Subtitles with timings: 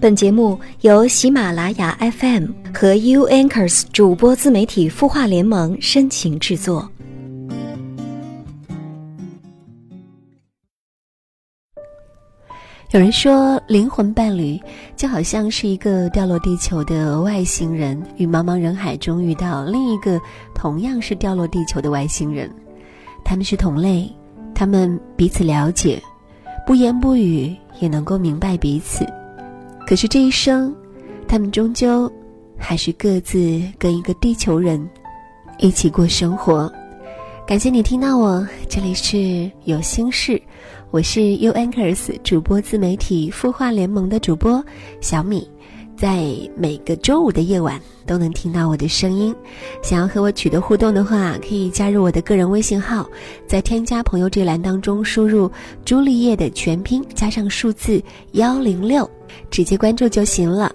[0.00, 6.90] 本节目由喜马拉雅 FM 和 U Anchors 主播自媒体孵化联盟深情制作。
[12.92, 14.58] 有人说，灵魂伴侣
[14.96, 20.18] 就好像是一个掉落地球的外星人，与茫茫人海中遇到另一个
[20.54, 22.50] 同样是掉落地球的外星人。
[23.22, 24.10] 他们是同类，
[24.54, 26.02] 他们彼此了解，
[26.66, 29.06] 不言不语也能够明白彼此。
[29.90, 30.72] 可是这一生，
[31.26, 32.08] 他们终究
[32.56, 34.88] 还是各自跟一个地球人
[35.58, 36.72] 一起过生活。
[37.44, 40.40] 感谢你听到我，这里是有心事，
[40.92, 44.64] 我是 U Anchors 主播自媒体孵化联盟的主播
[45.00, 45.50] 小米，
[46.00, 46.24] 在
[46.56, 49.34] 每个周五的夜晚都能听到我的声音。
[49.82, 53.06] 想要和我取得互动的话，可以加入我的个人微信号，
[53.46, 55.50] 在添加朋友这栏当中输入
[55.84, 59.08] “朱丽叶”的全拼加上数字幺零六。
[59.50, 60.74] 直接关注就行了。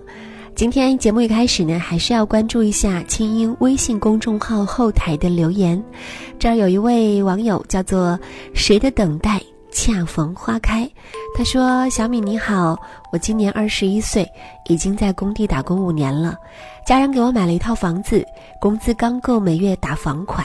[0.54, 5.84] 今天节目一开始呢，还是要关注一下清音微信公众号后台的留言。
[6.38, 8.20] 这儿有一位网友叫做
[8.54, 9.42] “谁的等待
[9.76, 10.90] 恰逢花开”，
[11.38, 12.76] 他说：“小米你好，
[13.12, 14.26] 我今年二十一岁，
[14.70, 16.36] 已经在工地打工五年了，
[16.88, 18.26] 家人给我买了一套房子，
[18.60, 20.44] 工资刚够每月打房款。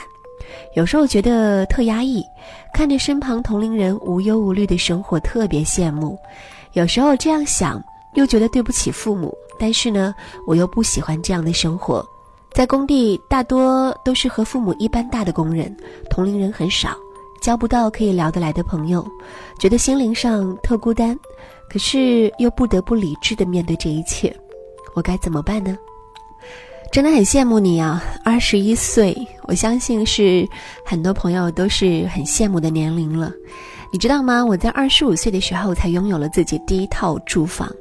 [0.75, 2.23] 有时候觉得特压抑，
[2.73, 6.19] 看着身旁同龄人无忧无虑的生活，特别羡慕。
[6.73, 7.81] 有时候这样想。”
[8.15, 10.13] 又觉得对不起父母，但是呢，
[10.45, 12.05] 我又不喜欢这样的生活。
[12.51, 15.73] 在工地，大多都是和父母一般大的工人，
[16.09, 16.93] 同龄人很少，
[17.41, 19.05] 交不到可以聊得来的朋友，
[19.59, 21.17] 觉得心灵上特孤单。
[21.69, 24.35] 可是又不得不理智的面对这一切，
[24.93, 25.77] 我该怎么办呢？
[26.91, 30.45] 真的很羡慕你啊，二十一岁，我相信是
[30.85, 33.31] 很多朋友都是很羡慕的年龄了。
[33.89, 34.43] 你知道吗？
[34.43, 37.73] 我在二十五岁的时候才拥有了自己第一套住房，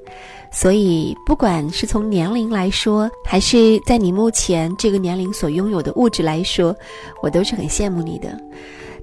[0.53, 6.72] 所以不管是从年龄来说，还是在你目前这个年龄所拥有的物质来说，
[7.20, 8.41] 我都是很羡慕你的。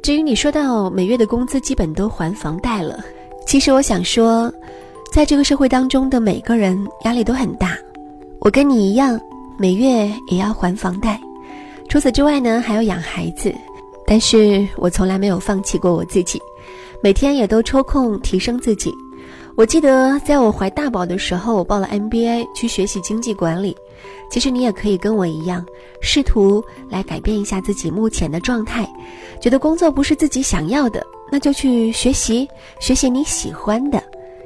[0.01, 3.03] 至于你说到每月的工资基本都还房贷了，
[3.45, 4.51] 其实我想说，
[5.11, 7.77] 在这个社会当中的每个人压力都很大，
[8.39, 9.19] 我跟你一样，
[9.57, 11.19] 每月也要还房贷，
[11.89, 13.53] 除此之外呢，还要养孩子，
[14.05, 16.41] 但是我从来没有放弃过我自己。
[17.01, 18.93] 每天也都抽空提升自己。
[19.55, 23.75] 我记得在我怀大宝的时候，我报了 MBA 去学习经济管理。
[24.29, 25.65] 其实你也可以跟我一样，
[26.01, 28.87] 试图来改变一下自己目前的状态。
[29.39, 32.49] 觉得工作不是自己想要的，那就去学习，
[32.79, 34.01] 学习你喜欢的。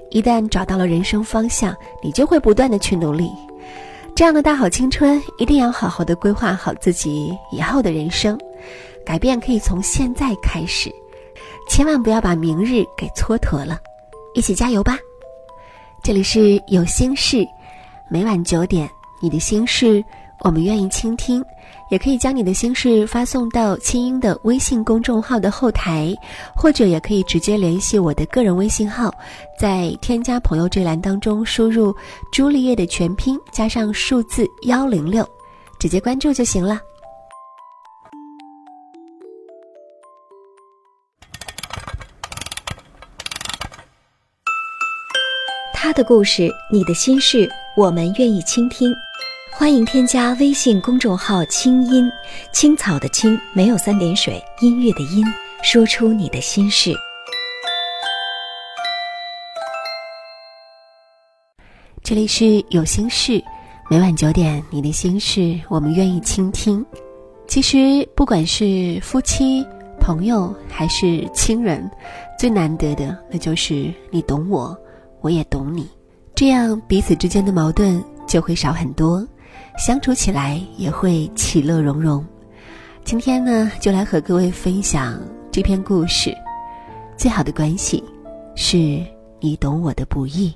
[0.09, 3.31] 一旦找到了人生方向，你就会不断的去努力。
[4.13, 8.38] 这样的大好青春，一定要好好的规划好自己以后的人生。
[9.06, 10.91] 改变可以从现在开始。
[11.69, 13.79] 千万不要把明日给蹉跎了，
[14.35, 15.00] 一起加油吧！
[16.03, 17.47] 这里是有心事，
[18.09, 18.90] 每晚九点，
[19.22, 20.03] 你的心事
[20.41, 21.44] 我们愿意倾听，
[21.91, 26.16] 也可以将你的心事发送到清音的微信公众号的后台，
[26.56, 29.13] 或者也可以直接联系我的个人微信号，
[29.59, 31.94] 在添加朋友这栏当中输入
[32.31, 35.29] “朱丽叶”的全拼加上数字幺零六，
[35.78, 36.79] 直接关注就行了。
[45.73, 48.90] 他的故事，你的心事，我们愿意倾听。
[49.62, 52.12] 欢迎添加微信公众号“清音
[52.52, 55.24] 青草”的青没有三点水，音乐的音，
[55.62, 56.92] 说出你的心事。
[62.02, 63.40] 这里是有心事，
[63.88, 66.84] 每晚九点，你的心事我们愿意倾听。
[67.48, 69.64] 其实，不管是夫妻、
[70.00, 71.88] 朋友还是亲人，
[72.36, 74.76] 最难得的那就是你懂我。
[75.22, 75.88] 我也懂你，
[76.34, 79.24] 这样彼此之间的矛盾就会少很多，
[79.78, 82.24] 相处起来也会其乐融融。
[83.04, 85.20] 今天呢，就来和各位分享
[85.52, 86.36] 这篇故事。
[87.18, 88.04] 最好的关系，
[88.56, 88.78] 是
[89.40, 90.54] 你懂我的不易。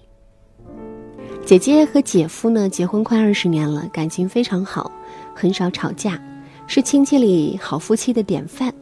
[1.45, 4.91] 姐姐和姐夫呢，结婚快二十年了，感情非常好，
[5.33, 6.19] 很少吵架，
[6.67, 8.73] 是亲戚里好夫妻的典范。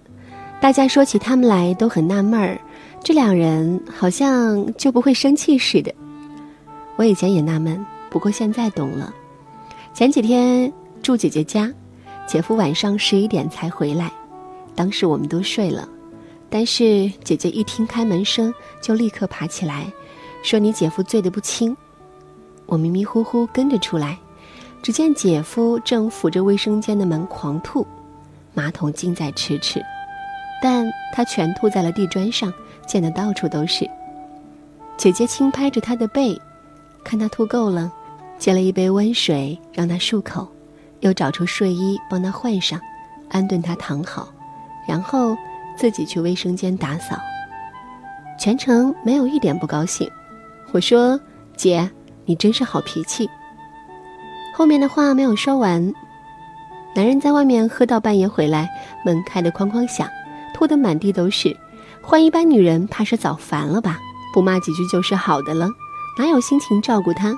[0.62, 2.60] 大家说起他们来都很纳闷儿。
[3.04, 5.94] 这两人好像就不会生气似的。
[6.96, 9.14] 我以前也纳闷，不过现在懂了。
[9.94, 10.74] 前几天
[11.04, 11.72] 住姐姐家，
[12.28, 14.12] 姐夫晚上十一点才回来，
[14.74, 15.88] 当时我们都睡了，
[16.50, 18.52] 但是姐姐一听开门声，
[18.82, 19.86] 就立刻爬起来，
[20.42, 21.78] 说：“你姐夫醉得不轻。”
[22.66, 24.18] 我迷迷糊糊跟着出来，
[24.82, 27.86] 只见姐夫正扶着卫生间的门狂吐，
[28.56, 29.80] 马桶近在咫尺，
[30.60, 32.52] 但他全吐在了地砖上。
[32.86, 33.90] 溅得到处都是。
[34.98, 36.38] 姐姐轻拍着他的背，
[37.02, 37.90] 看他吐够了，
[38.44, 40.46] 接了一杯温水让他漱口，
[41.00, 42.78] 又找出睡衣帮他换上，
[43.30, 44.28] 安顿他躺好，
[44.86, 45.34] 然后
[45.78, 47.18] 自己去卫生间打扫。
[48.38, 50.06] 全程没有一点不高兴。
[50.74, 51.18] 我说
[51.56, 51.90] ：“姐，
[52.26, 53.30] 你真是好脾气。”
[54.54, 55.82] 后面的话没有说完，
[56.94, 58.70] 男人在外面喝到半夜回来，
[59.06, 60.06] 门开得哐哐响，
[60.54, 61.56] 吐得满地都是。
[62.02, 63.98] 换一般女人，怕是早烦了吧？
[64.34, 65.70] 不骂几句就是好的了，
[66.20, 67.34] 哪有心情照顾他？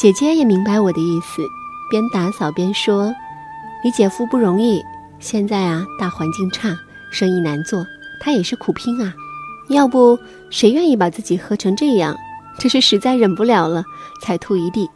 [0.00, 1.42] 姐姐也明白我的意思，
[1.90, 3.14] 边打扫边说
[3.84, 4.82] ：“你姐夫不容易，
[5.18, 6.74] 现在啊，大环境差，
[7.10, 7.84] 生意难做，
[8.18, 9.12] 他也是苦拼啊。
[9.68, 10.18] 要不
[10.48, 12.16] 谁愿意把自己喝成这样？
[12.58, 13.84] 这是实在忍不了了，
[14.22, 14.88] 才吐一地。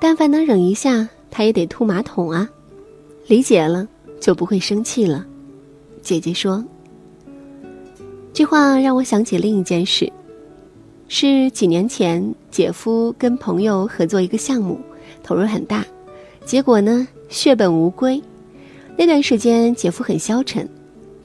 [0.00, 2.48] 但凡能忍一下，他也得吐马桶啊。
[3.26, 3.86] 理解了，
[4.22, 5.22] 就不会生气了。”
[6.00, 6.64] 姐姐说。
[8.32, 10.10] 这话让我想起另一件事，
[11.12, 14.78] 是几年前姐夫跟朋友合作一个项目，
[15.24, 15.84] 投入很大，
[16.44, 18.22] 结果呢血本无归。
[18.96, 20.68] 那段时间姐夫很消沉，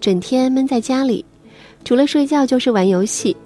[0.01, 1.23] 整天闷在家里，
[1.83, 3.37] 除了睡觉就是玩游戏。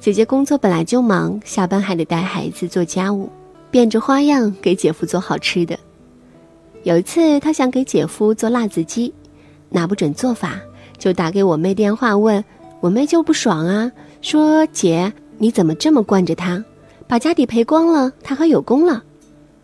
[0.00, 3.30] 姐姐工作本来就忙，下班还得带孩子做家务，
[3.70, 5.78] 变着花样给姐夫做好吃的。
[6.82, 9.14] 有一次她想给姐夫做辣子鸡，
[9.68, 10.60] 拿不准做法，
[10.98, 12.44] 就打给我妹电话问。
[12.80, 13.92] 我妹就不爽啊，
[14.22, 15.12] 说：“姐，
[15.42, 16.64] 你怎么这么惯着他？
[17.08, 19.02] 把家底赔光了，他还有功了，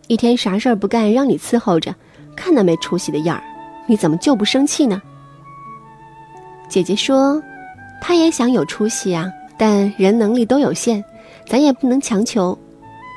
[0.09, 1.95] 一天啥事儿不干，让你伺候着，
[2.35, 3.43] 看那没出息的样儿，
[3.87, 5.01] 你怎么就不生气呢？”
[6.69, 7.41] 姐姐说
[8.03, 11.03] ：“他也想有出息啊，但人能力都有限，
[11.47, 12.59] 咱也不能强求。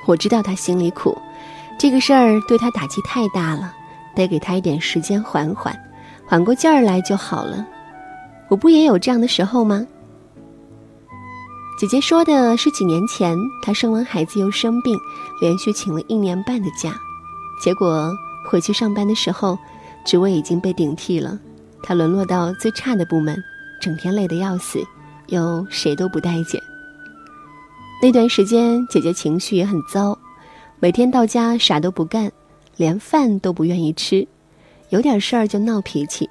[0.06, 1.18] 我知道他心里苦，
[1.80, 3.74] 这个事儿对他打击太大了，
[4.13, 5.75] 得给他一点时间缓缓，
[6.28, 7.68] 缓过劲儿来就好了。”
[8.50, 9.84] 我不也有这样的时候吗？
[11.77, 14.95] 姐姐说的是几年前，她生完孩子又生病，
[15.39, 16.94] 连续请了一年半的假，
[17.59, 18.12] 结果
[18.45, 19.57] 回去上班的时候，
[20.06, 21.39] 职位已经被顶替了，
[21.81, 23.35] 她沦落到最差的部门，
[23.81, 24.79] 整天累得要死，
[25.27, 26.62] 又谁都不待见。
[28.01, 30.17] 那段时间，姐姐情绪也很糟，
[30.79, 32.31] 每天到家啥都不干，
[32.77, 34.27] 连饭都不愿意吃，
[34.89, 36.29] 有点事儿就闹脾气，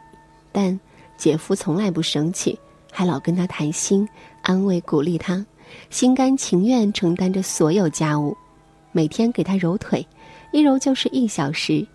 [0.52, 0.78] 但。
[1.16, 2.58] 姐夫从来不生气，
[2.90, 4.08] 还老跟她谈心，
[4.42, 5.44] 安慰鼓励他，
[5.90, 8.36] 心甘情愿承担着所有家务，
[8.92, 10.06] 每天给他揉腿，
[10.52, 11.86] 一揉就是一小时，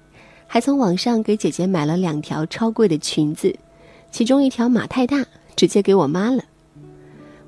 [0.47, 3.53] 还从网上给姐姐买了两条超贵的裙子，
[4.11, 5.25] 其中一条码太大，
[5.55, 6.43] 直接给我妈了。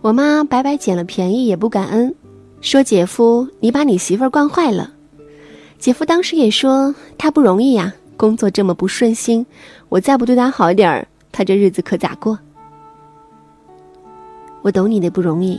[0.01, 2.13] 我妈白白捡了便宜也不感恩，
[2.61, 4.93] 说姐夫你把你媳妇儿惯坏了。
[5.79, 9.45] 姐夫当时也说他不容易呀，工作这么不顺心，
[9.89, 11.07] 我再不对她好一点儿。
[11.31, 12.37] 她这日子可咋过？
[14.67, 15.57] 我懂你的不容易，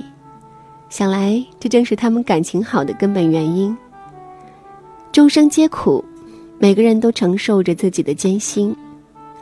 [0.91, 3.75] 想来这正是他们感情好的根本原因。
[5.11, 6.05] 众生皆苦，
[6.59, 8.77] 每个人都承受着自己的艰辛，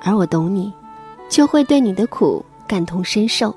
[0.01, 0.73] 而我懂你，
[1.29, 3.53] 就会对你的苦感同身受。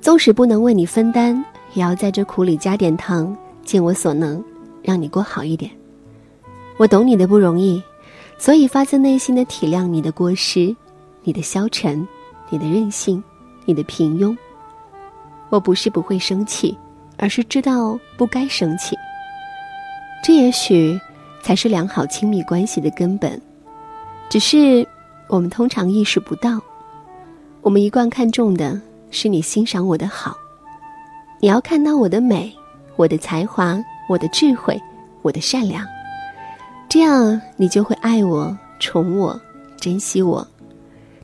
[0.00, 1.40] 纵使不能为你分担，
[1.74, 3.32] 也要在这苦里加点糖，
[3.64, 4.42] 尽我所能，
[4.82, 5.70] 让你过好一点。
[6.76, 7.80] 我懂你的不容易，
[8.36, 10.74] 所以发自内心的体谅你的过失。
[11.22, 12.04] 你的消沉，
[12.50, 13.22] 你的任性，
[13.64, 14.36] 你的平庸。
[15.48, 16.76] 我不是不会生气，
[17.16, 18.96] 而是知道不该生气。
[20.24, 20.98] 这也许
[21.42, 23.40] 才是良好亲密关系的根本。
[24.28, 24.86] 只是
[25.28, 26.60] 我们通常意识不到，
[27.62, 30.36] 我们一贯看重的是你欣赏我的好。
[31.38, 32.52] 你要看到我的美，
[32.96, 34.80] 我的才华，我的智慧，
[35.22, 35.86] 我的善良，
[36.88, 39.40] 这样你就会爱我、宠我、
[39.78, 40.46] 珍惜我。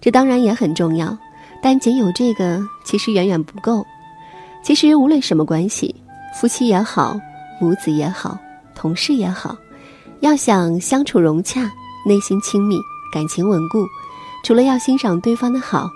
[0.01, 1.17] 这当然也很重要，
[1.63, 3.85] 但仅有这个其实远远不够。
[4.63, 5.95] 其实无论什么关系，
[6.35, 7.19] 夫妻也好，
[7.61, 8.39] 母子也好，
[8.75, 9.57] 同事也好，
[10.21, 11.71] 要想相处融洽、
[12.07, 12.77] 内心亲密、
[13.13, 13.85] 感情稳固，
[14.45, 15.91] 除了要欣赏对方的好，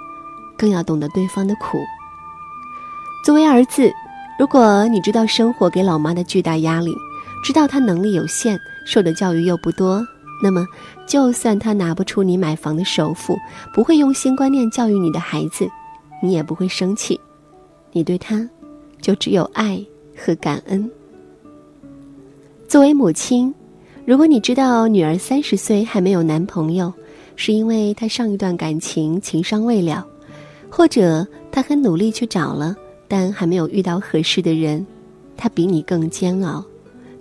[0.59, 1.79] 更要懂得对方的苦。
[3.25, 3.93] 作为儿子，
[4.39, 6.95] 如果你知道生活给老妈的巨大压力，
[7.45, 10.05] 知道她能力有限，受的教育又不多。
[10.43, 10.67] 那么，
[11.07, 13.39] 就算他拿不出你买房的首付，
[13.73, 15.67] 不会用新观念教育你的孩子，
[16.21, 17.19] 你也不会生气。
[17.93, 18.47] 你对他，
[19.01, 19.85] 就只有爱
[20.17, 20.91] 和感恩。
[22.69, 23.55] 作为母亲，
[24.05, 26.93] 如果你知道女儿三十岁还没有男朋友，
[27.37, 30.07] 是因为她上一段感情情伤未了，
[30.69, 32.77] 或者她很努力去找了，
[33.07, 34.85] 但还没有遇到合适的人，
[35.37, 36.65] 她比你更煎熬，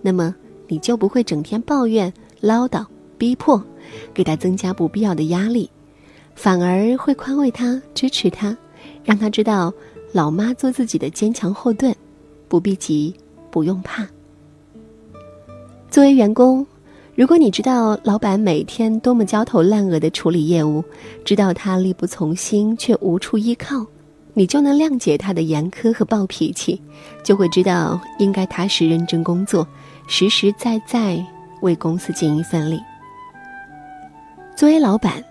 [0.02, 0.36] 那么
[0.68, 2.86] 你就不会整天抱怨唠叨。
[3.18, 3.64] 逼迫，
[4.14, 5.70] 给她增加不必要的压力，
[6.36, 8.58] 反而会宽慰她、支持她，
[9.06, 9.74] 让她知道
[10.16, 11.94] 老妈做自己的坚强后盾，
[12.48, 13.14] 不必急，
[13.52, 14.08] 不用怕。
[15.92, 16.66] 作为员工，
[17.16, 20.82] 如果你知道老板每天多么焦头烂额的处理业务，
[21.26, 23.86] 知道他力不从心却无处依靠，
[24.34, 26.82] 你就能谅解他的严苛和暴脾气，
[27.22, 29.68] 就会知道应该踏实认真工作，
[30.08, 31.22] 实实在在
[31.62, 32.80] 为公司尽一份力。
[34.56, 35.22] 作为老板，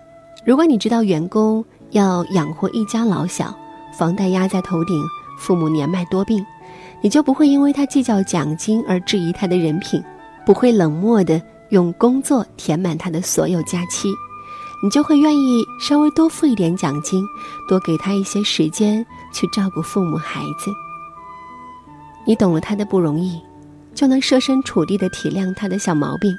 [0.45, 3.57] 如果你知道员工要养活一家老小，
[3.97, 5.01] 房贷压在头顶，
[5.37, 6.45] 父母年迈多病。
[7.01, 10.03] 你就不会因为他计较奖金而质疑他的人品，
[10.45, 14.09] 不会冷漠的用工作填满他的所有假期，
[14.83, 17.23] 你就会愿意稍微多付一点奖金，
[17.67, 20.71] 多给他一些时间去照顾父母孩子。
[22.25, 23.39] 你懂了他的不容易，
[23.93, 26.35] 就能设身处地的体谅他的小毛病，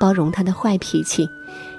[0.00, 1.28] 包容他的坏脾气，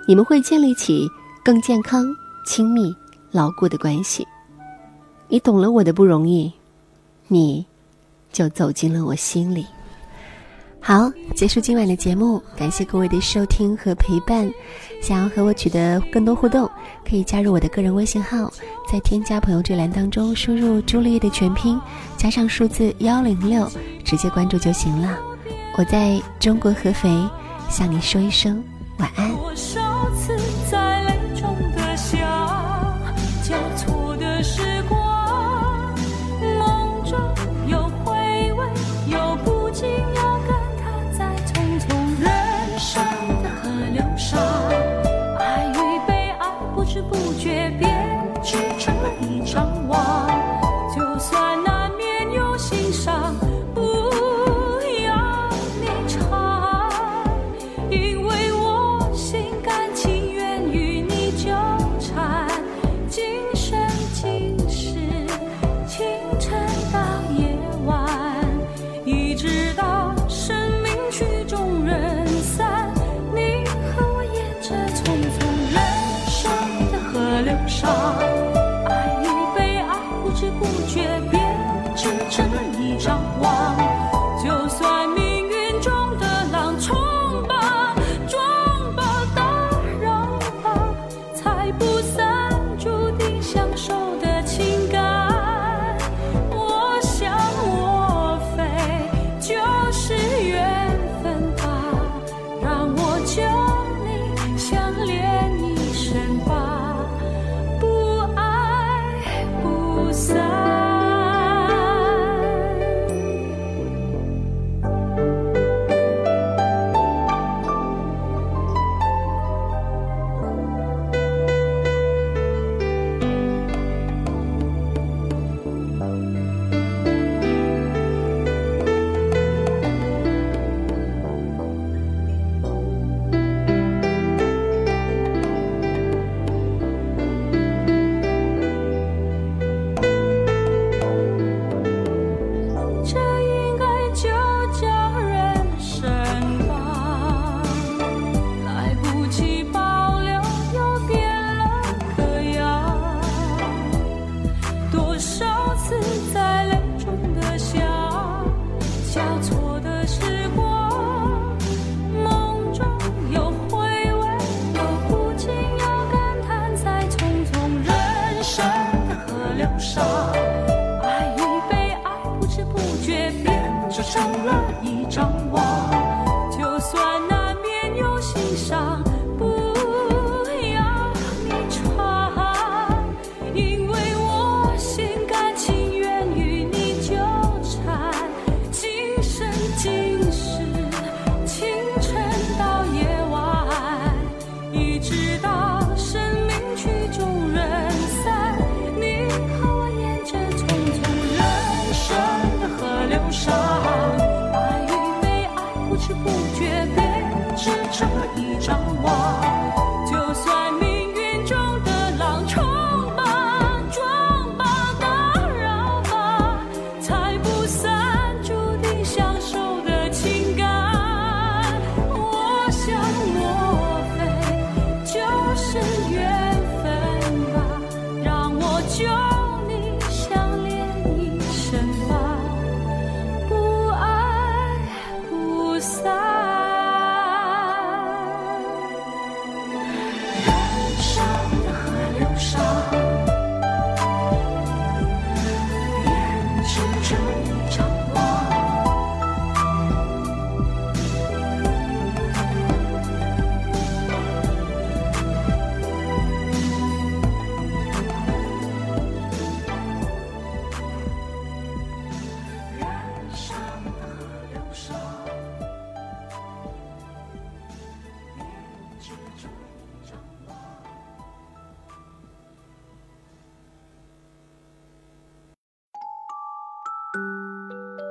[0.07, 1.09] 你们会建立起
[1.43, 2.05] 更健康、
[2.45, 2.93] 亲密、
[3.31, 4.27] 牢固的关系。
[5.29, 6.51] 你懂了我的不容易，
[7.29, 7.65] 你。
[8.31, 9.65] 就走进了我心里。
[10.79, 14.47] 好，结束今晚的节目，感谢各位的收听和陪伴。
[15.01, 16.69] 想要和我取得更多互动，
[17.03, 18.53] 可以加入我的个人微信号，
[18.87, 21.81] 在添加朋友这栏当中输入“朱丽叶”的全拼，
[22.17, 23.67] 加上数字幺零六，
[24.05, 25.17] 直接关注就行了。
[25.75, 27.09] 我在中国合肥
[27.67, 28.63] 向你说一声
[28.99, 29.31] 晚安。